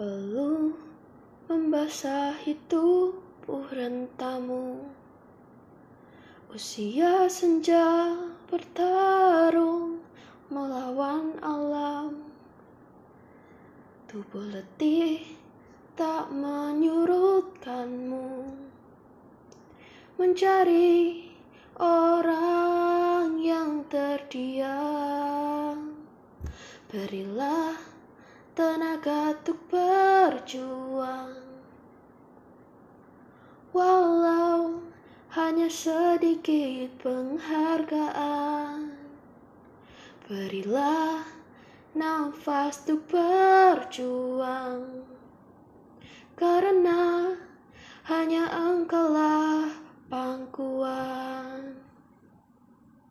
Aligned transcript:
Peluh 0.00 0.72
membasahi 1.52 2.56
tubuh 2.72 3.68
rentamu. 3.68 4.80
Usia 6.48 7.28
senja 7.28 8.16
bertarung 8.48 10.00
melawan 10.48 11.36
alam. 11.44 12.16
Tubuh 14.08 14.40
letih 14.40 15.20
tak 15.92 16.32
menyurutkanmu. 16.32 18.56
Mencari 20.16 21.28
orang 21.76 23.36
yang 23.36 23.84
terdiam. 23.92 25.92
Berilah 26.88 27.99
tenaga 28.60 29.32
untuk 29.40 29.56
berjuang. 29.72 31.32
Walau 33.72 34.84
hanya 35.32 35.72
sedikit 35.72 36.92
penghargaan 37.00 38.92
Berilah 40.28 41.24
nafas 41.96 42.84
untuk 42.84 43.08
berjuang. 43.08 45.08
Karena 46.36 47.32
hanya 48.12 48.44
pangkuan 48.52 49.19